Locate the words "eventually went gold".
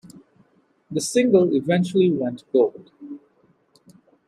1.55-2.89